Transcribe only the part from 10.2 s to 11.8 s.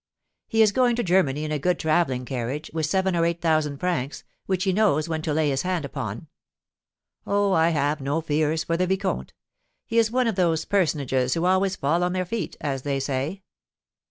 of those personages who always